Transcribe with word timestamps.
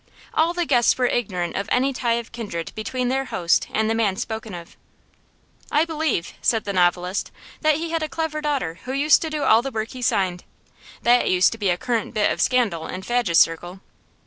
All 0.33 0.53
the 0.53 0.65
guests 0.65 0.97
were 0.97 1.05
ignorant 1.05 1.55
of 1.55 1.69
any 1.71 1.93
tie 1.93 2.13
of 2.13 2.31
kindred 2.31 2.71
between 2.73 3.07
their 3.09 3.25
host 3.25 3.67
and 3.71 3.87
the 3.87 3.93
man 3.93 4.15
spoken 4.15 4.55
of. 4.55 4.75
'I 5.71 5.85
believe,' 5.85 6.33
said 6.41 6.63
the 6.63 6.73
novelist, 6.73 7.29
'that 7.61 7.75
he 7.75 7.91
had 7.91 8.01
a 8.01 8.09
clever 8.09 8.41
daughter 8.41 8.79
who 8.85 8.93
used 8.93 9.21
to 9.21 9.29
do 9.29 9.43
all 9.43 9.61
the 9.61 9.69
work 9.69 9.89
he 9.89 10.01
signed. 10.01 10.43
That 11.03 11.29
used 11.29 11.51
to 11.51 11.59
be 11.59 11.69
a 11.69 11.77
current 11.77 12.15
bit 12.15 12.31
of 12.31 12.41
scandal 12.41 12.87
in 12.87 13.03
Fadge's 13.03 13.37
circle. 13.37 13.79